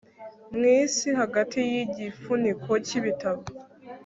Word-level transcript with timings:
mwisi 0.55 1.07
hagati 1.19 1.57
yigifuniko 1.71 2.71
cyibitabo 2.85 3.43